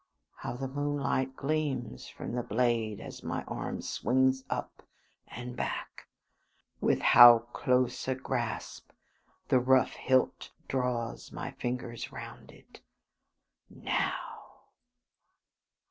How 0.37 0.53
the 0.55 0.67
moonlight 0.67 1.35
gleams 1.35 2.07
from 2.07 2.33
the 2.33 2.41
blade 2.41 2.99
as 2.99 3.21
my 3.21 3.43
arm 3.43 3.83
swings 3.83 4.43
up 4.49 4.81
and 5.27 5.55
back: 5.55 6.07
with 6.79 7.01
how 7.01 7.37
close 7.53 8.07
a 8.07 8.15
grasp 8.15 8.89
the 9.49 9.59
rough 9.59 9.93
hilt 9.93 10.49
draws 10.67 11.31
my 11.31 11.51
fingers 11.51 12.11
round 12.11 12.49
it. 12.51 12.81
Now. 13.69 14.69